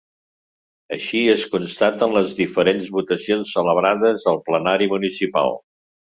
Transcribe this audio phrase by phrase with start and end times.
[0.95, 5.55] Així es constata en les diferents votacions celebrades al plenari municipal.